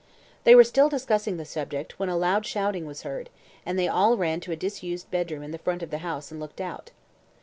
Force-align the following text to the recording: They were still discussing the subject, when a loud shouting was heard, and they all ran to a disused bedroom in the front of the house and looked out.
They 0.45 0.55
were 0.55 0.63
still 0.63 0.89
discussing 0.89 1.37
the 1.37 1.45
subject, 1.45 1.99
when 1.99 2.09
a 2.09 2.17
loud 2.17 2.43
shouting 2.43 2.87
was 2.87 3.03
heard, 3.03 3.29
and 3.67 3.77
they 3.77 3.87
all 3.87 4.17
ran 4.17 4.39
to 4.39 4.51
a 4.51 4.55
disused 4.55 5.11
bedroom 5.11 5.43
in 5.43 5.51
the 5.51 5.59
front 5.59 5.83
of 5.83 5.91
the 5.91 5.99
house 5.99 6.31
and 6.31 6.39
looked 6.39 6.59
out. 6.59 6.89